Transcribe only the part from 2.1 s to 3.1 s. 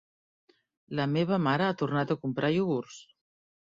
a comprar iogurts.